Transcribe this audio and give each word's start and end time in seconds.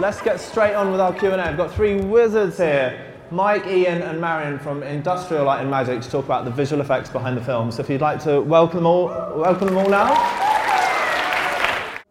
let's 0.00 0.22
get 0.22 0.40
straight 0.40 0.74
on 0.74 0.90
with 0.90 0.98
our 0.98 1.12
Q&A. 1.12 1.36
I've 1.36 1.58
got 1.58 1.74
three 1.74 2.00
wizards 2.00 2.56
here. 2.56 3.14
Mike, 3.30 3.66
Ian 3.66 4.00
and 4.00 4.18
Marian 4.18 4.58
from 4.58 4.82
Industrial 4.82 5.44
Light 5.44 5.60
and 5.60 5.70
Magic 5.70 6.00
to 6.00 6.10
talk 6.10 6.24
about 6.24 6.46
the 6.46 6.50
visual 6.50 6.80
effects 6.80 7.10
behind 7.10 7.36
the 7.36 7.44
film. 7.44 7.70
So 7.70 7.82
if 7.82 7.90
you'd 7.90 8.00
like 8.00 8.18
to 8.24 8.40
welcome 8.40 8.78
them 8.78 8.86
all, 8.86 9.08
welcome 9.36 9.68
them 9.68 9.76
all 9.76 9.90
now. 9.90 10.08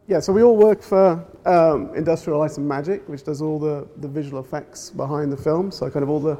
Yeah, 0.08 0.20
so 0.20 0.32
we 0.32 0.44
all 0.44 0.56
work 0.56 0.84
for 0.84 1.26
um, 1.46 1.92
Industrial 1.96 2.38
Light 2.38 2.56
and 2.58 2.68
Magic, 2.68 3.10
which 3.10 3.24
does 3.24 3.42
all 3.42 3.58
the, 3.58 3.88
the 3.98 4.08
visual 4.08 4.40
effects 4.40 4.92
behind 4.92 5.32
the 5.32 5.38
film. 5.38 5.72
So 5.72 5.90
kind 5.90 6.04
of 6.04 6.10
all 6.10 6.20
the, 6.20 6.38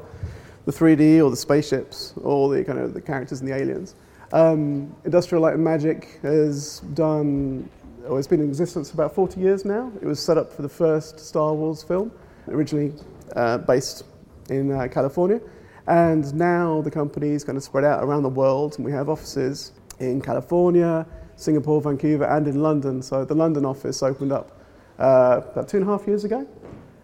the 0.66 0.72
3D 0.72 1.22
or 1.22 1.30
the 1.30 1.36
spaceships, 1.36 2.14
all 2.22 2.48
the 2.48 2.62
kind 2.64 2.78
of 2.78 2.94
the 2.94 3.00
characters 3.00 3.40
and 3.40 3.48
the 3.50 3.56
aliens. 3.56 3.96
Um, 4.32 4.94
Industrial 5.04 5.42
Light 5.42 5.54
and 5.54 5.64
Magic 5.64 6.20
has 6.22 6.78
done, 6.94 7.68
oh, 8.06 8.16
it's 8.16 8.26
been 8.26 8.40
in 8.40 8.48
existence 8.48 8.90
for 8.90 8.94
about 8.94 9.14
40 9.14 9.40
years 9.40 9.64
now. 9.64 9.92
It 10.00 10.06
was 10.06 10.20
set 10.20 10.38
up 10.38 10.52
for 10.52 10.62
the 10.62 10.68
first 10.68 11.18
Star 11.18 11.54
Wars 11.54 11.82
film, 11.82 12.12
originally 12.48 12.92
uh, 13.36 13.58
based 13.58 14.04
in 14.48 14.70
uh, 14.72 14.88
California. 14.88 15.40
And 15.86 16.32
now 16.34 16.82
the 16.82 16.90
company 16.90 17.30
is 17.30 17.44
kind 17.44 17.56
of 17.56 17.64
spread 17.64 17.84
out 17.84 18.02
around 18.02 18.22
the 18.22 18.28
world, 18.28 18.76
and 18.76 18.84
we 18.84 18.92
have 18.92 19.08
offices 19.08 19.72
in 19.98 20.20
California, 20.20 21.06
Singapore, 21.36 21.80
Vancouver, 21.80 22.24
and 22.24 22.46
in 22.46 22.62
London. 22.62 23.02
So 23.02 23.24
the 23.24 23.34
London 23.34 23.64
office 23.64 24.02
opened 24.02 24.32
up 24.32 24.60
uh, 24.98 25.40
about 25.52 25.68
two 25.68 25.78
and 25.78 25.88
a 25.88 25.90
half 25.90 26.06
years 26.06 26.24
ago. 26.24 26.46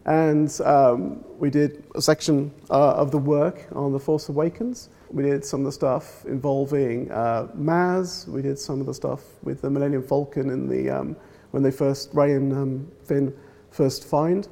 And 0.06 0.60
um, 0.60 1.24
we 1.36 1.50
did 1.50 1.82
a 1.96 2.00
section 2.00 2.52
uh, 2.70 2.92
of 2.92 3.10
the 3.10 3.18
work 3.18 3.66
on 3.72 3.92
The 3.92 3.98
Force 3.98 4.28
Awakens. 4.28 4.88
We 5.10 5.24
did 5.24 5.44
some 5.44 5.60
of 5.60 5.66
the 5.66 5.72
stuff 5.72 6.24
involving 6.26 7.10
uh, 7.10 7.48
Maz. 7.56 8.28
We 8.28 8.40
did 8.40 8.56
some 8.56 8.80
of 8.80 8.86
the 8.86 8.94
stuff 8.94 9.22
with 9.42 9.62
the 9.62 9.68
Millennium 9.68 10.04
Falcon 10.04 10.50
and 10.50 10.70
the, 10.70 10.90
um, 10.90 11.16
when 11.50 11.64
they 11.64 11.72
first, 11.72 12.10
Rey 12.12 12.34
and 12.34 12.52
um, 12.52 12.92
Finn 13.04 13.34
first 13.70 14.04
find 14.04 14.46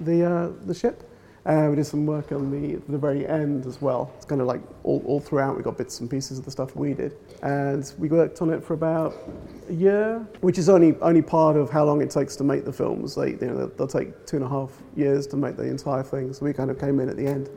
the, 0.00 0.24
uh, 0.24 0.52
the 0.64 0.74
ship. 0.74 1.02
Uh, 1.46 1.68
we 1.70 1.76
did 1.76 1.86
some 1.86 2.04
work 2.06 2.32
on 2.32 2.50
the, 2.50 2.74
the 2.88 2.98
very 2.98 3.24
end 3.24 3.66
as 3.66 3.80
well. 3.80 4.10
It's 4.16 4.24
kind 4.24 4.40
of 4.40 4.48
like 4.48 4.60
all, 4.82 5.00
all 5.06 5.20
throughout, 5.20 5.56
we 5.56 5.62
got 5.62 5.78
bits 5.78 6.00
and 6.00 6.10
pieces 6.10 6.40
of 6.40 6.44
the 6.44 6.50
stuff 6.50 6.74
we 6.74 6.92
did. 6.92 7.16
And 7.40 7.90
we 7.98 8.08
worked 8.08 8.42
on 8.42 8.50
it 8.50 8.64
for 8.64 8.74
about 8.74 9.14
a 9.68 9.72
year, 9.72 10.26
which 10.40 10.58
is 10.58 10.68
only, 10.68 10.96
only 11.02 11.22
part 11.22 11.56
of 11.56 11.70
how 11.70 11.84
long 11.84 12.02
it 12.02 12.10
takes 12.10 12.34
to 12.36 12.44
make 12.44 12.64
the 12.64 12.72
films. 12.72 13.14
They, 13.14 13.30
you 13.30 13.38
know, 13.42 13.66
they'll, 13.66 13.86
take 13.86 14.26
two 14.26 14.36
and 14.36 14.44
a 14.44 14.48
half 14.48 14.72
years 14.96 15.28
to 15.28 15.36
make 15.36 15.56
the 15.56 15.62
entire 15.62 16.02
thing. 16.02 16.32
So 16.32 16.44
we 16.44 16.52
kind 16.52 16.68
of 16.68 16.80
came 16.80 16.98
in 16.98 17.08
at 17.08 17.16
the 17.16 17.28
end 17.28 17.48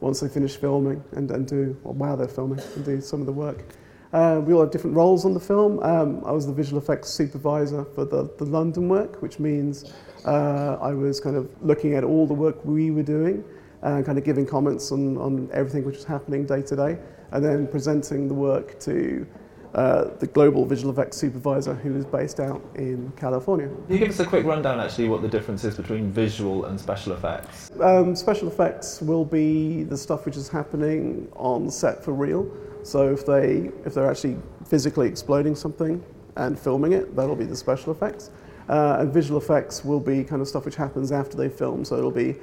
once 0.00 0.20
they 0.20 0.28
finish 0.28 0.56
filming 0.56 1.02
and, 1.12 1.30
and 1.30 1.46
do, 1.46 1.78
while 1.82 2.18
they're 2.18 2.28
filming, 2.28 2.60
and 2.76 2.84
do 2.84 3.00
some 3.00 3.20
of 3.20 3.26
the 3.26 3.32
work. 3.32 3.64
Uh, 4.12 4.40
we 4.44 4.52
all 4.52 4.60
have 4.60 4.70
different 4.70 4.96
roles 4.96 5.24
on 5.24 5.34
the 5.34 5.40
film. 5.40 5.78
Um, 5.80 6.22
I 6.24 6.32
was 6.32 6.46
the 6.46 6.52
visual 6.52 6.82
effects 6.82 7.10
supervisor 7.10 7.84
for 7.84 8.04
the, 8.04 8.28
the 8.38 8.44
London 8.44 8.88
work, 8.88 9.22
which 9.22 9.38
means 9.38 9.92
uh, 10.26 10.78
I 10.80 10.92
was 10.92 11.20
kind 11.20 11.36
of 11.36 11.48
looking 11.62 11.94
at 11.94 12.02
all 12.02 12.26
the 12.26 12.34
work 12.34 12.64
we 12.64 12.90
were 12.90 13.04
doing 13.04 13.44
and 13.82 14.04
kind 14.04 14.18
of 14.18 14.24
giving 14.24 14.46
comments 14.46 14.90
on, 14.92 15.16
on 15.16 15.48
everything 15.52 15.84
which 15.84 15.96
was 15.96 16.04
happening 16.04 16.44
day 16.44 16.60
to 16.60 16.76
day, 16.76 16.98
and 17.30 17.44
then 17.44 17.66
presenting 17.66 18.28
the 18.28 18.34
work 18.34 18.78
to 18.80 19.26
uh, 19.74 20.10
the 20.18 20.26
global 20.26 20.66
visual 20.66 20.92
effects 20.92 21.16
supervisor 21.16 21.74
who 21.74 21.96
is 21.96 22.04
based 22.04 22.40
out 22.40 22.60
in 22.74 23.12
California. 23.16 23.68
Can 23.68 23.84
you 23.88 23.98
give 23.98 24.08
us 24.10 24.18
a 24.18 24.26
quick 24.26 24.44
rundown, 24.44 24.80
actually, 24.80 25.08
what 25.08 25.22
the 25.22 25.28
difference 25.28 25.62
is 25.62 25.76
between 25.76 26.10
visual 26.10 26.64
and 26.64 26.78
special 26.78 27.12
effects? 27.12 27.70
Um, 27.80 28.16
special 28.16 28.48
effects 28.48 29.00
will 29.00 29.24
be 29.24 29.84
the 29.84 29.96
stuff 29.96 30.26
which 30.26 30.36
is 30.36 30.48
happening 30.48 31.28
on 31.36 31.70
set 31.70 32.04
for 32.04 32.12
real. 32.12 32.50
So 32.82 33.10
if 33.12 33.26
they 33.26 33.70
if 33.84 33.94
they're 33.94 34.10
actually 34.10 34.36
physically 34.66 35.08
exploding 35.08 35.54
something 35.54 36.02
and 36.36 36.58
filming 36.58 36.92
it, 36.92 37.14
that'll 37.16 37.36
be 37.36 37.44
the 37.44 37.56
special 37.56 37.92
effects. 37.92 38.30
Uh, 38.68 38.98
and 39.00 39.12
visual 39.12 39.40
effects 39.40 39.84
will 39.84 40.00
be 40.00 40.22
kind 40.22 40.40
of 40.40 40.48
stuff 40.48 40.64
which 40.64 40.76
happens 40.76 41.10
after 41.10 41.36
they 41.36 41.48
film. 41.48 41.84
So 41.84 41.96
it'll 41.96 42.10
be 42.10 42.36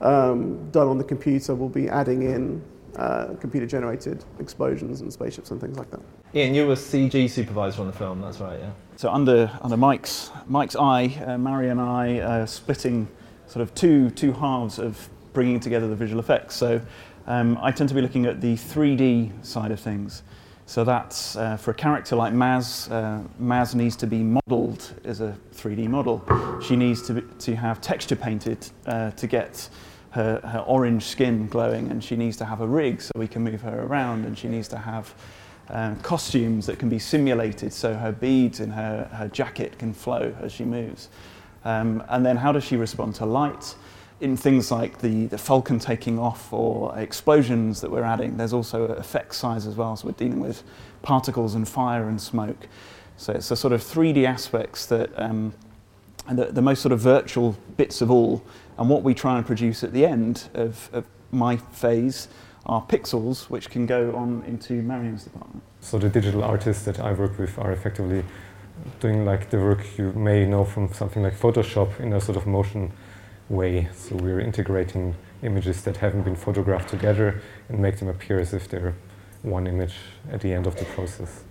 um, 0.00 0.70
done 0.70 0.88
on 0.88 0.98
the 0.98 1.04
computer. 1.04 1.54
We'll 1.54 1.68
be 1.68 1.88
adding 1.88 2.22
in 2.22 2.62
uh, 2.96 3.34
computer 3.40 3.66
generated 3.66 4.24
explosions 4.38 5.00
and 5.00 5.12
spaceships 5.12 5.50
and 5.50 5.60
things 5.60 5.76
like 5.76 5.90
that. 5.90 6.00
Ian, 6.34 6.54
you 6.54 6.66
were 6.66 6.74
CG 6.74 7.28
supervisor 7.28 7.80
on 7.80 7.86
the 7.86 7.92
film, 7.92 8.20
that's 8.20 8.38
right, 8.38 8.58
yeah? 8.58 8.70
So 8.96 9.10
under 9.10 9.50
under 9.62 9.76
Mike's 9.76 10.30
Mike's 10.46 10.76
eye, 10.76 11.06
uh, 11.26 11.36
Mary 11.36 11.68
and 11.68 11.80
I 11.80 12.20
are 12.20 12.46
splitting 12.46 13.08
sort 13.46 13.62
of 13.62 13.74
two 13.74 14.10
two 14.10 14.32
halves 14.32 14.78
of 14.78 15.08
bringing 15.34 15.60
together 15.60 15.88
the 15.88 15.96
visual 15.96 16.20
effects. 16.20 16.54
So 16.54 16.80
um, 17.26 17.58
I 17.60 17.70
tend 17.72 17.90
to 17.90 17.94
be 17.94 18.00
looking 18.00 18.24
at 18.24 18.40
the 18.40 18.54
3D 18.54 19.44
side 19.44 19.70
of 19.70 19.80
things. 19.80 20.22
So 20.66 20.82
that's 20.82 21.36
uh, 21.36 21.58
for 21.58 21.72
a 21.72 21.74
character 21.74 22.16
like 22.16 22.32
Maz. 22.32 22.90
Uh, 22.90 23.22
Maz 23.38 23.74
needs 23.74 23.96
to 23.96 24.06
be 24.06 24.22
modelled 24.22 24.94
as 25.04 25.20
a 25.20 25.36
3D 25.54 25.88
model. 25.88 26.24
She 26.62 26.74
needs 26.74 27.02
to, 27.02 27.14
be, 27.14 27.22
to 27.40 27.54
have 27.54 27.82
texture 27.82 28.16
painted 28.16 28.66
uh, 28.86 29.10
to 29.10 29.26
get 29.26 29.68
her, 30.12 30.40
her 30.40 30.60
orange 30.60 31.02
skin 31.02 31.48
glowing, 31.48 31.90
and 31.90 32.02
she 32.02 32.16
needs 32.16 32.38
to 32.38 32.46
have 32.46 32.62
a 32.62 32.66
rig 32.66 33.02
so 33.02 33.10
we 33.16 33.28
can 33.28 33.42
move 33.42 33.60
her 33.60 33.82
around, 33.82 34.24
and 34.24 34.38
she 34.38 34.48
needs 34.48 34.68
to 34.68 34.78
have 34.78 35.14
uh, 35.68 35.94
costumes 36.02 36.66
that 36.66 36.78
can 36.78 36.88
be 36.88 36.98
simulated 36.98 37.72
so 37.72 37.94
her 37.94 38.12
beads 38.12 38.60
in 38.60 38.70
her, 38.70 39.08
her 39.12 39.28
jacket 39.28 39.78
can 39.78 39.92
flow 39.92 40.34
as 40.40 40.52
she 40.52 40.64
moves. 40.64 41.08
Um, 41.64 42.02
and 42.08 42.24
then 42.24 42.36
how 42.36 42.52
does 42.52 42.64
she 42.64 42.76
respond 42.76 43.14
to 43.16 43.26
light? 43.26 43.74
In 44.20 44.36
things 44.36 44.70
like 44.70 45.00
the, 45.00 45.26
the 45.26 45.38
Falcon 45.38 45.78
taking 45.78 46.18
off 46.18 46.52
or 46.52 46.96
explosions 46.98 47.80
that 47.80 47.90
we're 47.90 48.04
adding, 48.04 48.36
there's 48.36 48.52
also 48.52 48.84
effect 48.84 49.34
size 49.34 49.66
as 49.66 49.74
well. 49.74 49.96
So 49.96 50.06
we're 50.06 50.12
dealing 50.12 50.40
with 50.40 50.62
particles 51.02 51.54
and 51.54 51.68
fire 51.68 52.08
and 52.08 52.20
smoke. 52.20 52.68
So 53.16 53.32
it's 53.32 53.48
the 53.48 53.56
sort 53.56 53.72
of 53.72 53.82
3D 53.82 54.24
aspects 54.24 54.86
that, 54.86 55.10
um, 55.20 55.52
and 56.26 56.38
the, 56.38 56.46
the 56.46 56.62
most 56.62 56.80
sort 56.80 56.92
of 56.92 57.00
virtual 57.00 57.56
bits 57.76 58.00
of 58.00 58.10
all. 58.10 58.42
And 58.78 58.88
what 58.88 59.02
we 59.02 59.14
try 59.14 59.36
and 59.36 59.46
produce 59.46 59.84
at 59.84 59.92
the 59.92 60.06
end 60.06 60.48
of, 60.54 60.88
of 60.92 61.04
my 61.30 61.56
phase 61.56 62.28
are 62.66 62.82
pixels, 62.82 63.50
which 63.50 63.68
can 63.68 63.86
go 63.86 64.14
on 64.16 64.42
into 64.46 64.74
Marian's 64.82 65.24
department. 65.24 65.62
So 65.80 65.98
the 65.98 66.08
digital 66.08 66.42
artists 66.42 66.84
that 66.84 66.98
I 66.98 67.12
work 67.12 67.38
with 67.38 67.58
are 67.58 67.72
effectively 67.72 68.24
doing 69.00 69.24
like 69.24 69.50
the 69.50 69.58
work 69.58 69.98
you 69.98 70.12
may 70.12 70.46
know 70.46 70.64
from 70.64 70.92
something 70.92 71.22
like 71.22 71.38
Photoshop 71.38 72.00
in 72.00 72.12
a 72.12 72.20
sort 72.20 72.36
of 72.36 72.46
motion 72.46 72.92
way. 73.48 73.88
So 73.94 74.16
we're 74.16 74.40
integrating 74.40 75.14
images 75.42 75.82
that 75.82 75.98
haven't 75.98 76.22
been 76.22 76.36
photographed 76.36 76.88
together 76.88 77.40
and 77.68 77.78
make 77.78 77.98
them 77.98 78.08
appear 78.08 78.40
as 78.40 78.54
if 78.54 78.68
they're 78.68 78.94
one 79.42 79.66
image 79.66 79.94
at 80.30 80.40
the 80.40 80.52
end 80.52 80.66
of 80.66 80.76
the 80.76 80.84
process. 80.86 81.44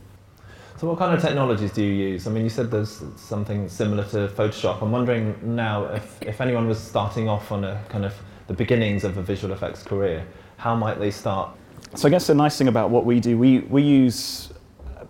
So 0.77 0.87
what 0.89 0.97
kind 0.97 1.13
of 1.13 1.21
technologies 1.21 1.71
do 1.71 1.83
you 1.83 2.09
use? 2.09 2.27
I 2.27 2.31
mean, 2.31 2.43
you 2.43 2.49
said 2.49 2.71
there's 2.71 3.03
something 3.15 3.69
similar 3.69 4.03
to 4.05 4.27
Photoshop. 4.27 4.81
I'm 4.81 4.91
wondering 4.91 5.37
now 5.43 5.85
if, 5.85 6.21
if 6.23 6.41
anyone 6.41 6.67
was 6.67 6.79
starting 6.79 7.29
off 7.29 7.51
on 7.51 7.63
a 7.63 7.81
kind 7.89 8.03
of 8.03 8.13
the 8.47 8.53
beginnings 8.53 9.03
of 9.03 9.17
a 9.17 9.21
visual 9.21 9.53
effects 9.53 9.83
career, 9.83 10.25
how 10.57 10.75
might 10.75 10.99
they 10.99 11.11
start? 11.11 11.55
So 11.95 12.07
I 12.07 12.11
guess 12.11 12.27
the 12.27 12.33
nice 12.33 12.57
thing 12.57 12.67
about 12.67 12.89
what 12.89 13.05
we 13.05 13.19
do, 13.19 13.37
we, 13.37 13.59
we 13.59 13.83
use 13.83 14.51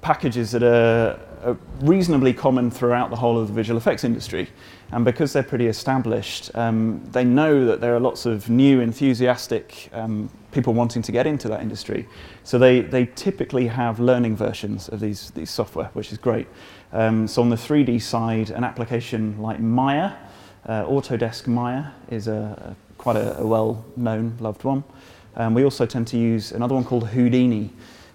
packages 0.03 0.51
that 0.51 0.61
are, 0.61 1.19
are 1.43 1.57
reasonably 1.81 2.33
common 2.33 2.69
throughout 2.69 3.09
the 3.09 3.15
whole 3.15 3.39
of 3.39 3.47
the 3.47 3.53
visual 3.53 3.77
effects 3.77 4.03
industry. 4.03 4.49
And 4.91 5.03
because 5.03 5.33
they're 5.33 5.41
pretty 5.41 5.67
established, 5.67 6.55
um, 6.55 7.03
they 7.11 7.23
know 7.23 7.65
that 7.65 7.81
there 7.81 7.95
are 7.95 7.99
lots 7.99 8.27
of 8.27 8.49
new, 8.49 8.81
enthusiastic 8.81 9.89
um, 9.93 10.29
people 10.51 10.73
wanting 10.73 11.01
to 11.01 11.11
get 11.11 11.25
into 11.25 11.47
that 11.47 11.61
industry. 11.61 12.07
So 12.43 12.59
they, 12.59 12.81
they 12.81 13.07
typically 13.15 13.65
have 13.67 13.99
learning 13.99 14.35
versions 14.35 14.89
of 14.89 14.99
these, 14.99 15.31
these 15.31 15.49
software, 15.49 15.89
which 15.93 16.11
is 16.11 16.19
great. 16.19 16.47
Um, 16.91 17.27
so 17.27 17.41
on 17.41 17.49
the 17.49 17.55
3D 17.55 18.01
side, 18.01 18.51
an 18.51 18.63
application 18.63 19.41
like 19.41 19.59
Maya, 19.59 20.11
uh, 20.67 20.83
Autodesk 20.83 21.47
Maya, 21.47 21.85
is 22.11 22.27
a, 22.27 22.75
a 22.77 22.93
quite 22.97 23.15
a, 23.15 23.39
a 23.39 23.47
well-known, 23.47 24.37
loved 24.39 24.63
one. 24.63 24.83
Um, 25.35 25.55
we 25.55 25.63
also 25.63 25.85
tend 25.85 26.07
to 26.07 26.17
use 26.17 26.51
another 26.51 26.75
one 26.75 26.83
called 26.83 27.07
Houdini, 27.07 27.71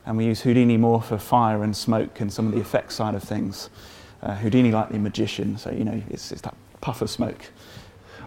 and 0.08 0.16
we 0.16 0.24
use 0.24 0.40
Houdini 0.40 0.78
more 0.78 1.02
for 1.02 1.18
fire 1.18 1.62
and 1.62 1.76
smoke 1.76 2.20
and 2.20 2.32
some 2.32 2.46
of 2.46 2.52
the 2.52 2.60
effects 2.60 2.94
side 2.94 3.14
of 3.14 3.22
things. 3.22 3.68
Uh, 4.22 4.34
Houdini 4.36 4.72
like 4.72 4.88
the 4.88 4.98
magician, 4.98 5.58
so 5.58 5.70
you 5.70 5.84
know 5.84 6.02
it's, 6.08 6.32
it's 6.32 6.40
that 6.40 6.56
puff 6.80 7.02
of 7.02 7.10
smoke. 7.10 7.44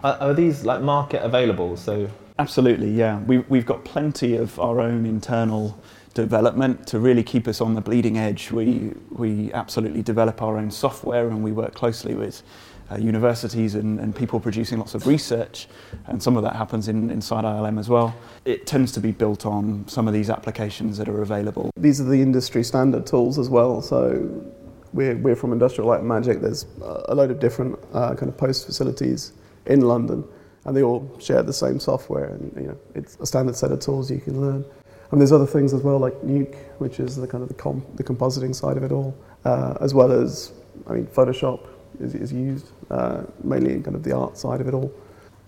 Are, 0.04 0.16
are 0.20 0.32
these 0.32 0.64
like 0.64 0.80
market 0.80 1.22
available? 1.22 1.76
So 1.76 2.08
absolutely, 2.38 2.92
yeah. 2.92 3.18
We, 3.18 3.38
we've 3.38 3.66
got 3.66 3.84
plenty 3.84 4.36
of 4.36 4.58
our 4.60 4.80
own 4.80 5.04
internal 5.06 5.76
development 6.14 6.86
to 6.86 7.00
really 7.00 7.24
keep 7.24 7.48
us 7.48 7.60
on 7.60 7.74
the 7.74 7.80
bleeding 7.80 8.16
edge. 8.16 8.52
We 8.52 8.92
we 9.10 9.52
absolutely 9.52 10.02
develop 10.02 10.40
our 10.40 10.58
own 10.58 10.70
software 10.70 11.28
and 11.28 11.42
we 11.42 11.50
work 11.50 11.74
closely 11.74 12.14
with. 12.14 12.44
Uh, 12.92 12.96
universities 12.98 13.74
and, 13.74 13.98
and 14.00 14.14
people 14.14 14.38
producing 14.38 14.78
lots 14.78 14.94
of 14.94 15.06
research, 15.06 15.66
and 16.08 16.22
some 16.22 16.36
of 16.36 16.42
that 16.42 16.54
happens 16.54 16.88
in, 16.88 17.10
inside 17.10 17.44
ILM 17.44 17.78
as 17.78 17.88
well. 17.88 18.14
It 18.44 18.66
tends 18.66 18.92
to 18.92 19.00
be 19.00 19.12
built 19.12 19.46
on 19.46 19.86
some 19.88 20.08
of 20.08 20.12
these 20.12 20.28
applications 20.28 20.98
that 20.98 21.08
are 21.08 21.22
available. 21.22 21.70
These 21.76 22.00
are 22.00 22.04
the 22.04 22.20
industry 22.20 22.62
standard 22.62 23.06
tools 23.06 23.38
as 23.38 23.48
well, 23.48 23.80
so 23.80 24.44
we're, 24.92 25.16
we're 25.16 25.36
from 25.36 25.52
Industrial 25.52 25.88
Light 25.88 26.00
and 26.00 26.08
Magic. 26.08 26.40
There's 26.40 26.66
a 26.82 27.14
load 27.14 27.30
of 27.30 27.40
different 27.40 27.78
uh, 27.94 28.14
kind 28.14 28.28
of 28.28 28.36
post 28.36 28.66
facilities 28.66 29.32
in 29.66 29.80
London, 29.80 30.24
and 30.66 30.76
they 30.76 30.82
all 30.82 31.16
share 31.18 31.42
the 31.42 31.52
same 31.52 31.80
software. 31.80 32.26
And 32.26 32.52
you 32.56 32.66
know, 32.68 32.78
it's 32.94 33.16
a 33.20 33.26
standard 33.26 33.56
set 33.56 33.72
of 33.72 33.80
tools 33.80 34.10
you 34.10 34.20
can 34.20 34.40
learn. 34.40 34.64
And 35.12 35.20
there's 35.20 35.32
other 35.32 35.46
things 35.46 35.72
as 35.72 35.82
well, 35.82 35.98
like 35.98 36.14
Nuke, 36.22 36.56
which 36.78 37.00
is 37.00 37.16
the 37.16 37.26
kind 37.26 37.42
of 37.42 37.48
the, 37.48 37.54
com- 37.54 37.86
the 37.94 38.04
compositing 38.04 38.54
side 38.54 38.76
of 38.76 38.82
it 38.82 38.92
all, 38.92 39.16
uh, 39.44 39.78
as 39.80 39.94
well 39.94 40.12
as, 40.12 40.52
I 40.86 40.94
mean, 40.94 41.06
Photoshop 41.06 41.68
is, 42.00 42.14
is 42.14 42.32
used 42.32 42.68
uh, 42.90 43.22
mainly 43.42 43.72
in 43.72 43.82
kind 43.82 43.96
of 43.96 44.02
the 44.02 44.12
art 44.16 44.36
side 44.36 44.60
of 44.60 44.68
it 44.68 44.74
all. 44.74 44.92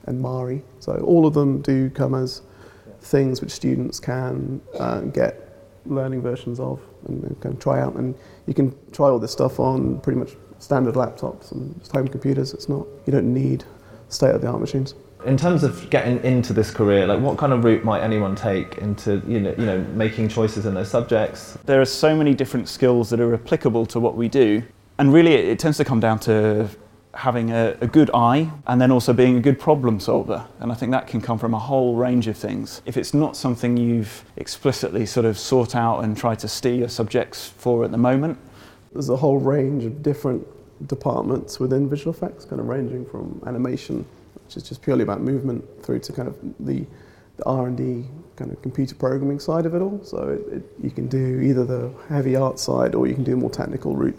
and 0.06 0.20
Mari. 0.20 0.62
So 0.80 0.96
all 1.04 1.26
of 1.26 1.34
them 1.34 1.60
do 1.62 1.90
come 1.90 2.14
as 2.14 2.42
things 3.00 3.40
which 3.40 3.50
students 3.50 4.00
can 4.00 4.60
uh, 4.78 5.00
get 5.00 5.40
learning 5.86 6.22
versions 6.22 6.60
of 6.60 6.80
and, 7.08 7.22
and 7.24 7.40
kind 7.40 7.54
of 7.54 7.60
try 7.60 7.80
out. 7.80 7.94
And 7.94 8.14
you 8.46 8.54
can 8.54 8.74
try 8.92 9.08
all 9.08 9.18
this 9.18 9.32
stuff 9.32 9.60
on 9.60 10.00
pretty 10.00 10.18
much 10.18 10.32
standard 10.58 10.94
laptops 10.94 11.52
and 11.52 11.78
just 11.78 11.92
home 11.92 12.08
computers. 12.08 12.54
It's 12.54 12.68
not 12.68 12.86
you 13.06 13.12
don't 13.12 13.32
need 13.32 13.64
state-of-the-art 14.08 14.60
machines. 14.60 14.94
In 15.26 15.38
terms 15.38 15.64
of 15.64 15.88
getting 15.88 16.22
into 16.22 16.52
this 16.52 16.70
career, 16.70 17.06
like 17.06 17.18
what 17.20 17.38
kind 17.38 17.52
of 17.54 17.64
route 17.64 17.82
might 17.82 18.02
anyone 18.02 18.36
take 18.36 18.76
into 18.78 19.22
you 19.26 19.40
know 19.40 19.54
you 19.56 19.64
know 19.64 19.78
making 19.94 20.28
choices 20.28 20.66
in 20.66 20.74
those 20.74 20.90
subjects? 20.90 21.56
There 21.64 21.80
are 21.80 21.86
so 21.86 22.14
many 22.14 22.34
different 22.34 22.68
skills 22.68 23.08
that 23.10 23.20
are 23.20 23.32
applicable 23.32 23.86
to 23.86 24.00
what 24.00 24.16
we 24.16 24.28
do, 24.28 24.62
and 24.98 25.12
really 25.12 25.34
it, 25.34 25.58
tends 25.58 25.76
to 25.78 25.84
come 25.84 26.00
down 26.00 26.18
to 26.20 26.68
having 27.14 27.50
a, 27.50 27.76
a, 27.80 27.86
good 27.86 28.10
eye 28.12 28.50
and 28.66 28.80
then 28.80 28.90
also 28.90 29.12
being 29.12 29.36
a 29.36 29.40
good 29.40 29.58
problem 29.58 30.00
solver. 30.00 30.44
And 30.58 30.72
I 30.72 30.74
think 30.74 30.90
that 30.92 31.06
can 31.06 31.20
come 31.20 31.38
from 31.38 31.54
a 31.54 31.58
whole 31.58 31.94
range 31.94 32.26
of 32.26 32.36
things. 32.36 32.82
If 32.86 32.96
it's 32.96 33.14
not 33.14 33.36
something 33.36 33.76
you've 33.76 34.24
explicitly 34.36 35.06
sort 35.06 35.24
of 35.24 35.38
sought 35.38 35.76
out 35.76 36.00
and 36.00 36.16
tried 36.16 36.40
to 36.40 36.48
steer 36.48 36.74
your 36.74 36.88
subjects 36.88 37.48
for 37.48 37.84
at 37.84 37.92
the 37.92 37.98
moment, 37.98 38.38
there's 38.92 39.10
a 39.10 39.16
whole 39.16 39.38
range 39.38 39.84
of 39.84 40.02
different 40.02 40.44
departments 40.88 41.60
within 41.60 41.88
visual 41.88 42.12
effects, 42.12 42.44
kind 42.44 42.60
of 42.60 42.66
ranging 42.66 43.06
from 43.06 43.40
animation, 43.46 44.04
which 44.44 44.56
is 44.56 44.62
just 44.62 44.82
purely 44.82 45.02
about 45.02 45.20
movement, 45.20 45.64
through 45.82 46.00
to 46.00 46.12
kind 46.12 46.28
of 46.28 46.36
the, 46.60 46.84
the 47.36 47.44
R&D 47.44 48.04
kind 48.36 48.50
of 48.50 48.60
computer 48.62 48.94
programming 48.94 49.38
side 49.38 49.66
of 49.66 49.74
it 49.74 49.82
all. 49.82 50.00
So 50.02 50.28
it, 50.28 50.56
it, 50.56 50.62
you 50.82 50.90
can 50.90 51.06
do 51.06 51.40
either 51.40 51.64
the 51.64 51.92
heavy 52.08 52.36
art 52.36 52.58
side 52.58 52.94
or 52.94 53.06
you 53.06 53.14
can 53.14 53.24
do 53.24 53.34
a 53.34 53.36
more 53.36 53.50
technical 53.50 53.94
route. 53.94 54.18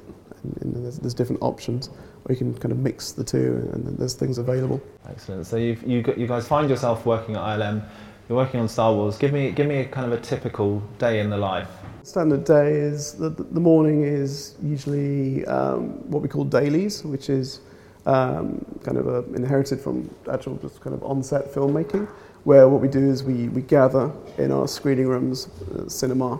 There's, 0.62 1.00
there's 1.00 1.14
different 1.14 1.42
options 1.42 1.90
or 2.26 2.34
you 2.34 2.38
can 2.38 2.54
kind 2.56 2.72
of 2.72 2.80
mix 2.80 3.12
the 3.12 3.24
two 3.24 3.70
and 3.74 3.98
there's 3.98 4.16
things 4.16 4.38
available. 4.38 4.82
Excellent. 5.08 5.46
So 5.46 5.58
you've, 5.58 5.84
you, 5.84 6.04
you 6.18 6.28
guys 6.28 6.48
find 6.48 6.70
yourself 6.70 7.06
working 7.06 7.36
at 7.36 7.42
ILM, 7.42 7.84
you're 8.28 8.38
working 8.38 8.60
on 8.60 8.68
Star 8.68 8.94
Wars. 8.94 9.18
Give 9.18 9.32
me, 9.32 9.52
give 9.52 9.68
me 9.68 9.78
a 9.80 9.86
kind 9.86 10.12
of 10.12 10.18
a 10.18 10.22
typical 10.22 10.80
day 10.98 11.20
in 11.20 11.30
the 11.30 11.38
life. 11.38 11.70
Standard 12.02 12.44
day 12.44 12.72
is, 12.72 13.14
the, 13.14 13.30
the 13.30 13.60
morning 13.60 14.04
is 14.04 14.56
usually 14.64 15.46
um, 15.46 16.10
what 16.10 16.22
we 16.22 16.28
call 16.28 16.44
dailies, 16.44 17.04
which 17.04 17.30
is 17.30 17.62
um, 18.06 18.64
kind 18.84 18.98
of 18.98 19.36
inherited 19.36 19.80
from 19.80 20.10
actual 20.32 20.56
just 20.58 20.82
kind 20.82 20.96
of 20.96 21.04
on-set 21.04 21.52
filmmaking, 21.52 22.08
where 22.44 22.68
what 22.70 22.82
we 22.82 22.88
do 22.88 23.00
is 23.00 23.24
we, 23.24 23.50
we 23.50 23.62
gather 23.62 24.12
in 24.38 24.52
our 24.52 24.68
screening 24.68 25.08
rooms, 25.08 25.48
uh, 25.48 25.88
cinema, 25.90 26.40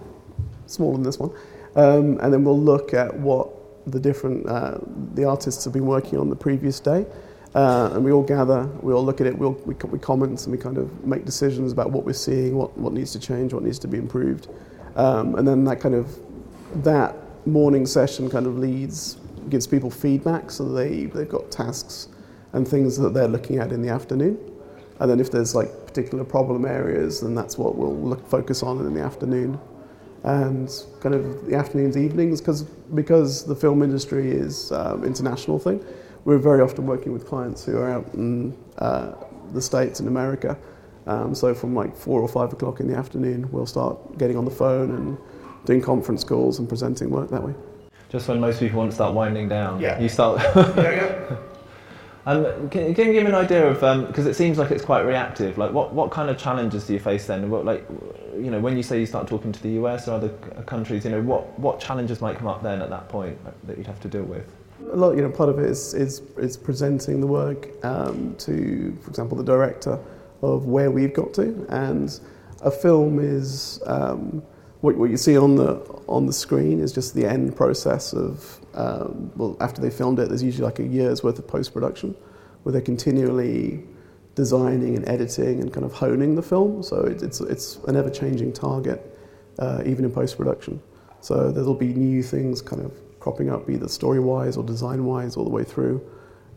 smaller 0.68 0.94
than 0.94 1.04
this 1.04 1.20
one, 1.20 1.32
um, 1.76 2.20
and 2.22 2.32
then 2.32 2.44
we'll 2.44 2.60
look 2.60 2.94
at 2.94 3.16
what 3.16 3.50
the 3.88 4.00
different 4.00 4.48
uh, 4.48 4.78
the 5.14 5.26
artists 5.26 5.64
have 5.64 5.74
been 5.74 5.86
working 5.86 6.20
on 6.20 6.30
the 6.30 6.36
previous 6.36 6.80
day. 6.80 7.06
Uh, 7.54 7.90
and 7.94 8.04
we 8.04 8.12
all 8.12 8.22
gather, 8.24 8.66
we 8.82 8.92
all 8.92 9.04
look 9.04 9.22
at 9.22 9.28
it, 9.28 9.38
we, 9.38 9.46
all, 9.46 9.54
we, 9.66 9.74
we 9.88 9.98
comment 9.98 10.44
and 10.44 10.52
we 10.52 10.58
kind 10.58 10.78
of 10.78 11.06
make 11.06 11.24
decisions 11.24 11.72
about 11.72 11.90
what 11.90 12.04
we're 12.04 12.12
seeing, 12.12 12.54
what, 12.54 12.78
what 12.78 12.92
needs 12.92 13.14
to 13.14 13.20
change, 13.20 13.54
what 13.54 13.64
needs 13.64 13.80
to 13.80 13.88
be 13.88 13.98
improved. 13.98 14.50
Um, 14.98 15.36
and 15.36 15.48
then 15.48 15.64
that 15.64 15.80
kind 15.80 15.96
of, 15.96 16.20
that 16.84 17.16
morning 17.48 17.86
session 17.86 18.30
kind 18.30 18.46
of 18.46 18.58
leads, 18.58 19.16
gives 19.50 19.68
people 19.68 19.90
feedback 19.90 20.52
so 20.52 20.68
they, 20.68 21.06
they've 21.06 21.30
got 21.30 21.50
tasks 21.50 22.10
and 22.52 22.68
things 22.68 22.98
that 22.98 23.14
they're 23.14 23.30
looking 23.30 23.60
at 23.60 23.72
in 23.72 23.82
the 23.82 23.90
afternoon. 23.90 24.38
And 25.00 25.10
then 25.10 25.22
if 25.22 25.32
there's 25.32 25.56
like 25.56 25.86
particular 25.86 26.26
problem 26.26 26.66
areas, 26.66 27.22
then 27.22 27.36
that's 27.36 27.58
what 27.58 27.78
we'll 27.78 27.96
look, 27.96 28.28
focus 28.28 28.64
on 28.64 28.80
in 28.80 28.94
the 28.94 29.02
afternoon 29.02 29.58
and 30.26 30.84
kind 31.02 31.14
of 31.14 31.46
the 31.46 31.56
afternoons, 31.56 31.96
evenings, 31.96 32.42
because 32.42 32.64
because 32.64 33.46
the 33.46 33.56
film 33.56 33.84
industry 33.84 34.32
is 34.32 34.72
um, 34.72 35.04
international 35.04 35.60
thing. 35.60 35.84
We're 36.26 36.40
very 36.40 36.62
often 36.62 36.88
working 36.88 37.14
with 37.14 37.28
clients 37.28 37.64
who 37.64 37.78
are 37.78 37.90
out 37.90 38.12
in 38.16 38.58
uh, 38.80 39.14
the 39.54 39.62
states 39.62 40.00
and 40.00 40.10
America. 40.10 40.58
Um, 41.06 41.36
so 41.36 41.54
from 41.54 41.76
like 41.76 41.96
four 41.96 42.20
or 42.20 42.28
five 42.28 42.52
o'clock 42.52 42.80
in 42.80 42.88
the 42.88 42.96
afternoon, 42.96 43.52
we'll 43.52 43.68
start 43.68 44.18
getting 44.18 44.36
on 44.36 44.46
the 44.46 44.52
phone 44.52 44.90
and 44.96 45.18
doing 45.66 45.82
conference 45.82 46.24
calls 46.24 46.58
and 46.58 46.68
presenting 46.68 47.12
work 47.12 47.30
that 47.30 47.44
way. 47.44 47.54
Just 48.10 48.28
when 48.28 48.40
most 48.40 48.60
people 48.60 48.80
want 48.80 48.90
to 48.90 48.96
start 48.96 49.14
winding 49.14 49.48
down, 49.48 49.80
yeah. 49.80 50.00
you 50.00 50.10
start. 50.10 50.42
yeah, 50.56 50.90
yeah. 50.92 51.38
Um, 52.28 52.70
can, 52.70 52.94
can, 52.96 53.08
you 53.08 53.14
give 53.14 53.24
me 53.24 53.30
an 53.30 53.36
idea 53.36 53.68
of 53.68 53.76
because 54.08 54.26
um, 54.26 54.32
it 54.32 54.34
seems 54.34 54.58
like 54.58 54.72
it's 54.72 54.84
quite 54.84 55.02
reactive? 55.02 55.60
Like, 55.60 55.72
what, 55.72 55.94
what 55.94 56.10
kind 56.10 56.30
of 56.30 56.38
challenges 56.40 56.88
do 56.88 56.94
you 56.94 57.00
face 57.00 57.28
then? 57.28 57.52
What, 57.52 57.66
like, 57.66 57.86
you 58.36 58.50
know, 58.50 58.60
when 58.60 58.76
you 58.76 58.82
say 58.82 59.00
you 59.00 59.06
start 59.06 59.28
talking 59.28 59.52
to 59.52 59.62
the 59.62 59.70
US 59.82 60.08
or 60.08 60.14
other 60.14 60.30
countries, 60.66 61.06
you 61.06 61.12
know, 61.12 61.22
what, 61.22 61.58
what 61.60 61.80
challenges 61.80 62.22
might 62.22 62.38
come 62.38 62.48
up 62.48 62.64
then 62.64 62.82
at 62.82 62.90
that 62.90 63.10
point 63.10 63.38
that 63.68 63.78
you'd 63.78 63.86
have 63.86 64.00
to 64.02 64.08
deal 64.08 64.24
with? 64.24 64.52
A 64.92 64.96
lot, 64.96 65.16
you 65.16 65.22
know, 65.22 65.30
part 65.30 65.50
of 65.50 65.60
it 65.60 65.66
is 65.66 65.94
is, 65.94 66.22
is 66.38 66.58
presenting 66.58 67.22
the 67.22 67.28
work 67.28 67.70
um, 67.86 68.36
to, 68.40 68.98
for 69.02 69.10
example, 69.10 69.38
the 69.38 69.44
director 69.44 70.00
of 70.42 70.66
where 70.66 70.90
we've 70.90 71.14
got 71.14 71.34
to, 71.36 71.66
and 71.70 72.20
a 72.62 72.72
film 72.72 73.20
is 73.20 73.82
um, 73.86 74.42
what, 74.86 74.98
what 74.98 75.10
you 75.10 75.18
see 75.18 75.36
on 75.36 75.56
the 75.56 75.74
on 76.08 76.28
the 76.28 76.34
screen 76.34 76.80
is 76.80 76.94
just 76.94 77.16
the 77.16 77.26
end 77.26 77.56
process 77.56 78.14
of 78.14 78.60
um, 78.76 79.32
well, 79.36 79.58
after 79.60 79.82
they 79.82 79.90
filmed 79.90 80.20
it, 80.20 80.30
there's 80.30 80.44
usually 80.44 80.66
like 80.66 80.78
a 80.78 80.86
year's 80.86 81.24
worth 81.24 81.40
of 81.40 81.48
post 81.48 81.74
production 81.74 82.16
where 82.62 82.72
they're 82.72 82.82
continually 82.82 83.84
designing 84.36 84.96
and 84.96 85.08
editing 85.10 85.60
and 85.62 85.74
kind 85.74 85.86
of 85.86 85.94
honing 85.94 86.36
the 86.36 86.44
film. 86.44 86.84
So 86.84 86.98
it, 87.02 87.24
it's 87.24 87.42
it's 87.42 87.78
an 87.88 87.96
ever 87.96 88.12
changing 88.12 88.54
target, 88.54 89.00
uh, 89.58 89.82
even 89.88 90.06
in 90.06 90.12
post 90.12 90.38
production. 90.38 90.80
So 91.20 91.52
there'll 91.52 91.74
be 91.74 91.94
new 91.94 92.22
things 92.22 92.62
kind 92.62 92.86
of 92.86 92.94
cropping 93.20 93.50
up, 93.50 93.68
either 93.68 93.88
story 93.88 94.20
wise 94.20 94.56
or 94.56 94.64
design 94.64 95.06
wise, 95.06 95.36
all 95.36 95.46
the 95.46 95.50
way 95.50 95.64
through. 95.64 96.00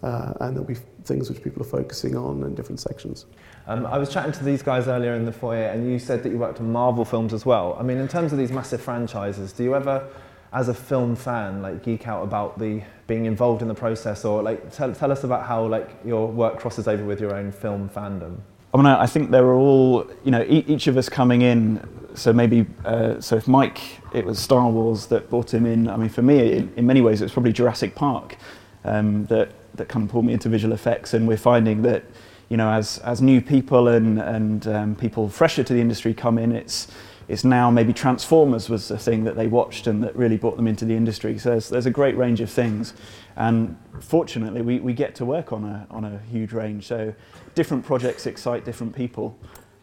Uh, 0.03 0.33
and 0.41 0.55
there'll 0.55 0.69
be 0.69 0.77
things 1.05 1.29
which 1.29 1.43
people 1.43 1.61
are 1.61 1.69
focusing 1.69 2.17
on 2.17 2.43
in 2.45 2.55
different 2.55 2.79
sections. 2.79 3.27
Um, 3.67 3.85
I 3.85 3.99
was 3.99 4.11
chatting 4.11 4.33
to 4.33 4.45
these 4.45 4.63
guys 4.63 4.87
earlier 4.87 5.15
in 5.15 5.25
the 5.25 5.33
foyer, 5.33 5.67
and 5.67 5.91
you 5.91 5.99
said 5.99 6.23
that 6.23 6.31
you 6.31 6.39
worked 6.39 6.61
on 6.61 6.71
Marvel 6.71 7.05
films 7.05 7.33
as 7.33 7.45
well. 7.45 7.77
I 7.79 7.83
mean, 7.83 7.99
in 7.99 8.07
terms 8.07 8.33
of 8.33 8.39
these 8.39 8.53
massive 8.53 8.81
franchises, 8.81 9.53
do 9.53 9.65
you 9.65 9.75
ever, 9.75 10.09
as 10.53 10.69
a 10.69 10.75
film 10.75 11.17
fan, 11.17 11.63
like 11.63 11.83
geek 11.83 12.07
out 12.07 12.23
about 12.23 12.59
the 12.59 12.83
being 13.09 13.27
involved 13.27 13.61
in 13.61 13.69
the 13.69 13.75
process, 13.75 14.25
or 14.25 14.43
like 14.43 14.73
tell, 14.73 14.95
tell 14.95 15.11
us 15.11 15.25
about 15.25 15.47
how 15.47 15.67
like 15.67 15.91
your 16.05 16.29
work 16.29 16.59
crosses 16.59 16.87
over 16.87 17.05
with 17.05 17.21
your 17.21 17.35
own 17.35 17.51
film 17.51 17.89
fandom? 17.89 18.39
I 18.73 18.77
mean, 18.77 18.87
I 18.87 19.07
think 19.07 19.31
there 19.31 19.45
are 19.45 19.55
all, 19.55 20.07
you 20.25 20.31
know, 20.31 20.45
each 20.47 20.87
of 20.87 20.97
us 20.97 21.09
coming 21.09 21.43
in. 21.43 21.87
So 22.15 22.33
maybe, 22.33 22.67
uh, 22.85 23.21
so 23.21 23.37
if 23.37 23.49
Mike, 23.49 23.81
it 24.13 24.25
was 24.25 24.39
Star 24.39 24.69
Wars 24.69 25.07
that 25.07 25.31
brought 25.31 25.55
him 25.55 25.67
in. 25.67 25.89
I 25.89 25.97
mean, 25.97 26.09
for 26.09 26.23
me, 26.23 26.53
in, 26.53 26.73
in 26.77 26.87
many 26.87 27.01
ways, 27.01 27.21
it 27.21 27.25
was 27.25 27.33
probably 27.33 27.53
Jurassic 27.53 27.95
Park 27.95 28.37
um, 28.85 29.25
that 29.27 29.53
that 29.79 29.89
kind 29.89 30.05
of 30.05 30.11
pulled 30.11 30.25
me 30.25 30.33
into 30.33 30.49
visual 30.49 30.75
effects, 30.75 31.15
and 31.15 31.27
we're 31.27 31.37
finding 31.37 31.83
that 31.83 32.05
you 32.49 32.57
know 32.57 32.71
as 32.71 32.99
as 32.99 33.21
new 33.21 33.41
people 33.41 33.89
and 33.89 34.19
and 34.21 34.67
um, 34.67 34.95
people 34.95 35.29
fresher 35.29 35.65
to 35.65 35.73
the 35.73 35.81
industry 35.81 36.15
come 36.15 36.39
in, 36.39 36.53
it's 36.53 36.89
it's 37.29 37.45
now 37.45 37.71
maybe 37.71 37.93
Transformers 37.93 38.71
was 38.71 38.89
the 38.89 38.99
thing 38.99 39.25
that 39.25 39.37
they 39.37 39.47
watched 39.47 39.87
and 39.87 40.03
that 40.03 40.17
really 40.17 40.39
brought 40.39 40.57
them 40.57 40.67
into 40.67 40.87
the 40.87 40.95
industry. 40.95 41.39
So 41.39 41.51
there's, 41.51 41.69
there's 41.69 41.85
a 41.85 41.91
great 41.91 42.17
range 42.17 42.41
of 42.41 42.51
things, 42.51 42.95
and 43.37 43.77
fortunately 44.01 44.63
we, 44.63 44.81
we 44.81 44.95
get 44.95 45.15
to 45.17 45.25
work 45.25 45.53
on 45.53 45.65
a 45.65 45.87
on 45.91 46.05
a 46.05 46.19
huge 46.31 46.53
range. 46.53 46.87
So 46.87 47.15
different 47.55 47.85
projects 47.85 48.27
excite 48.27 48.65
different 48.65 48.95
people. 48.95 49.39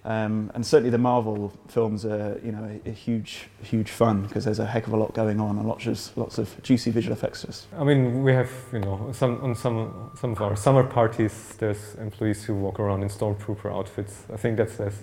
Um, 0.05 0.51
and 0.53 0.63
certainly 0.63 0.91
the 0.91 0.99
Marvel 0.99 1.51
films 1.67 2.05
are, 2.05 2.39
you 2.45 2.51
know, 2.51 2.79
a, 2.85 2.89
a 2.89 2.91
huge, 2.91 3.47
huge 3.63 3.89
fun 3.89 4.21
because 4.21 4.45
there's 4.45 4.59
a 4.59 4.65
heck 4.65 4.85
of 4.85 4.93
a 4.93 4.97
lot 4.97 5.15
going 5.15 5.39
on 5.39 5.57
and 5.57 5.67
lots 5.67 5.87
of, 5.87 6.15
lots 6.15 6.37
of 6.37 6.61
juicy 6.61 6.91
visual 6.91 7.17
effects. 7.17 7.41
To 7.41 7.47
us. 7.47 7.65
I 7.75 7.83
mean, 7.83 8.23
we 8.23 8.31
have, 8.31 8.51
you 8.71 8.79
know, 8.79 9.11
some 9.13 9.41
on 9.41 9.55
some 9.55 10.11
some 10.15 10.33
of 10.33 10.41
our 10.43 10.55
summer 10.55 10.83
parties, 10.83 11.55
there's 11.57 11.95
employees 11.95 12.43
who 12.43 12.53
walk 12.53 12.79
around 12.79 13.01
in 13.01 13.09
stormtrooper 13.09 13.75
outfits. 13.75 14.25
I 14.31 14.37
think 14.37 14.57
that 14.57 14.69
says 14.69 14.93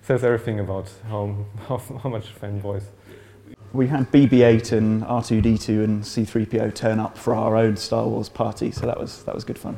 says 0.00 0.24
everything 0.24 0.58
about 0.58 0.90
how 1.08 1.36
how, 1.68 1.76
how 2.02 2.08
much 2.08 2.34
fanboys. 2.34 2.84
We 3.74 3.88
had 3.88 4.10
BB-8 4.10 4.72
and 4.72 5.02
R2D2 5.02 5.84
and 5.84 6.02
C3PO 6.02 6.74
turn 6.74 6.98
up 6.98 7.16
for 7.16 7.34
our 7.34 7.56
own 7.56 7.76
Star 7.76 8.06
Wars 8.08 8.30
party, 8.30 8.70
so 8.70 8.86
that 8.86 8.98
was 8.98 9.22
that 9.24 9.34
was 9.34 9.44
good 9.44 9.58
fun. 9.58 9.76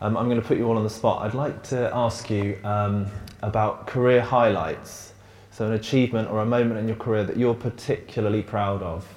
Um, 0.00 0.16
I'm 0.16 0.28
going 0.28 0.40
to 0.40 0.46
put 0.46 0.58
you 0.58 0.66
all 0.66 0.76
on 0.76 0.84
the 0.84 0.90
spot. 0.90 1.22
I'd 1.22 1.34
like 1.34 1.62
to 1.64 1.90
ask 1.94 2.30
you. 2.30 2.58
Um, 2.64 3.10
about 3.42 3.86
career 3.86 4.20
highlights. 4.20 5.12
So, 5.50 5.66
an 5.66 5.72
achievement 5.72 6.28
or 6.28 6.40
a 6.40 6.46
moment 6.46 6.78
in 6.78 6.86
your 6.86 6.96
career 6.96 7.24
that 7.24 7.36
you're 7.36 7.54
particularly 7.54 8.42
proud 8.42 8.82
of. 8.82 9.08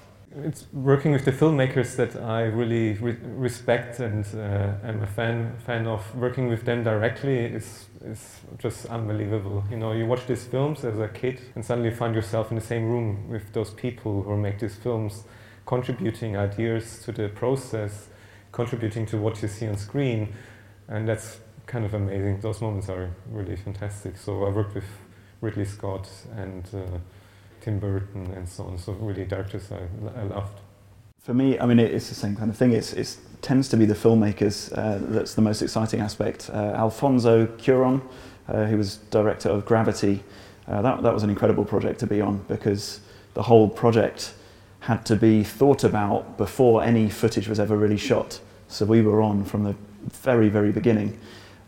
It's 0.43 0.67
working 0.71 1.12
with 1.12 1.25
the 1.25 1.31
filmmakers 1.31 1.95
that 1.98 2.15
I 2.15 2.43
really 2.43 2.93
re- 2.93 3.17
respect 3.24 4.00
and 4.00 4.25
uh, 4.36 4.88
am 4.88 5.01
a 5.01 5.07
fan 5.07 5.57
fan 5.65 5.86
of. 5.88 6.15
Working 6.15 6.48
with 6.48 6.63
them 6.63 6.83
directly 6.83 7.39
is 7.39 7.88
is 8.05 8.39
just 8.57 8.86
unbelievable. 8.86 9.65
You 9.69 9.77
know, 9.77 9.91
you 9.91 10.05
watch 10.05 10.27
these 10.27 10.45
films 10.45 10.86
as 10.86 10.98
a 11.00 11.09
kid 11.09 11.41
and 11.55 11.65
suddenly 11.65 11.91
find 11.91 12.15
yourself 12.15 12.51
in 12.51 12.55
the 12.55 12.65
same 12.65 12.86
room 12.86 13.27
with 13.27 13.51
those 13.51 13.71
people 13.71 14.21
who 14.24 14.38
make 14.38 14.59
these 14.59 14.75
films, 14.75 15.24
contributing 15.65 16.38
ideas 16.38 17.01
to 17.03 17.12
the 17.12 17.27
process, 17.27 18.07
contributing 18.53 19.05
to 19.07 19.17
what 19.17 19.41
you 19.41 19.50
see 19.50 19.67
on 19.67 19.75
screen, 19.75 20.33
and 20.89 21.08
that's 21.08 21.39
kind 21.67 21.86
of 21.86 21.93
amazing. 21.93 22.41
Those 22.41 22.62
moments 22.62 22.89
are 22.89 23.10
really 23.31 23.55
fantastic. 23.55 24.17
So 24.17 24.43
I 24.46 24.50
worked 24.50 24.75
with 24.75 24.86
Ridley 25.39 25.65
Scott 25.65 26.10
and 26.36 26.67
uh, 26.74 26.98
Tim 27.62 27.79
Burton 27.79 28.27
and 28.36 28.50
so 28.50 28.65
on. 28.65 28.77
So 28.77 28.93
really 28.93 29.25
directors 29.25 29.72
I, 29.72 30.19
I 30.19 30.24
loved. 30.24 30.60
For 31.19 31.34
me, 31.34 31.60
I 31.60 31.65
mean, 31.65 31.79
it's 31.79 32.10
the 32.10 32.15
same 32.15 32.36
kind 32.36 32.50
of 32.50 32.58
thing. 32.58 32.72
It's, 32.72 32.93
it 32.93 33.17
tends 33.41 33.69
to 33.69 33.77
be 33.77 33.86
the 33.86 33.93
filmmakers 33.93 34.75
uh, 34.75 34.98
that's 35.01 35.36
the 35.36 35.41
most 35.41 35.62
exciting 35.62 36.00
aspect. 36.00 36.50
Uh, 36.51 36.74
Alfonso 36.75 37.46
Cuaron, 37.46 38.01
uh, 38.48 38.65
who 38.65 38.77
was 38.77 38.98
director 39.12 39.50
of 39.50 39.65
Gravity, 39.65 40.24
uh, 40.67 40.81
that, 40.81 41.03
that 41.03 41.13
was 41.13 41.24
an 41.24 41.29
incredible 41.29 41.65
project 41.65 42.00
to 42.00 42.08
be 42.08 42.19
on 42.19 42.43
because 42.48 43.01
the 43.36 43.43
whole 43.43 43.69
project 43.69 44.34
had 44.81 45.05
to 45.05 45.15
be 45.15 45.43
thought 45.43 45.84
about 45.84 46.38
before 46.38 46.84
any 46.84 47.10
footage 47.10 47.48
was 47.48 47.60
ever 47.60 47.77
really 47.77 47.98
shot. 47.98 48.39
So 48.67 48.86
we 48.86 49.01
were 49.01 49.22
on 49.22 49.43
from 49.43 49.63
the 49.63 49.75
very, 50.24 50.50
very 50.50 50.72
beginning, 50.72 51.20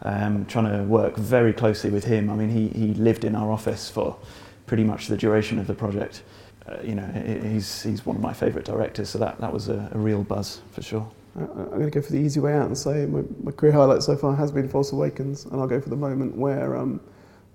um, 0.04 0.46
trying 0.46 0.72
to 0.72 0.84
work 0.84 1.16
very 1.18 1.54
closely 1.54 1.90
with 1.90 2.04
him. 2.06 2.30
I 2.30 2.36
mean, 2.36 2.50
he, 2.50 2.68
he 2.70 2.94
lived 2.94 3.24
in 3.24 3.36
our 3.36 3.52
office 3.52 3.90
for 3.90 4.18
pretty 4.66 4.84
much 4.84 5.08
the 5.08 5.18
duration 5.18 5.60
of 5.60 5.68
the 5.68 5.74
project. 5.74 6.24
Uh, 6.68 6.78
you 6.84 6.96
know, 6.96 7.08
he's, 7.52 7.84
he's 7.84 8.06
one 8.06 8.16
of 8.16 8.22
my 8.22 8.34
favourite 8.34 8.66
directors, 8.66 9.10
so 9.10 9.18
that, 9.18 9.40
that 9.40 9.52
was 9.52 9.68
a, 9.68 9.90
a 9.94 9.98
real 9.98 10.24
buzz 10.24 10.62
for 10.72 10.82
sure. 10.82 11.10
I- 11.36 11.42
I'm 11.44 11.70
going 11.70 11.84
to 11.86 11.90
go 11.90 12.02
for 12.02 12.12
the 12.12 12.20
easy 12.20 12.40
way 12.40 12.54
out 12.54 12.68
and 12.68 12.78
say 12.78 13.06
my, 13.06 13.24
my 13.44 13.52
career 13.52 13.74
highlight 13.74 14.04
so 14.04 14.16
far 14.16 14.36
has 14.36 14.52
been 14.52 14.70
Force 14.70 14.92
Awakens, 14.92 15.46
and 15.46 15.60
I'll 15.60 15.68
go 15.68 15.82
for 15.82 15.90
the 15.90 15.96
moment 15.96 16.36
where 16.36 16.78
um, 16.78 17.02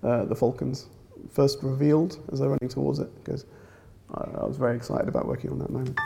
uh, 0.02 0.24
the 0.24 0.34
Falcons 0.34 0.86
first 1.30 1.62
revealed 1.62 2.18
as 2.32 2.40
they're 2.40 2.48
running 2.48 2.68
towards 2.68 2.98
it, 2.98 3.10
because 3.24 3.44
I, 4.12 4.24
I 4.40 4.44
was 4.44 4.56
very 4.56 4.76
excited 4.76 5.08
about 5.08 5.26
working 5.26 5.50
on 5.50 5.58
that 5.60 5.70
moment. 5.70 5.98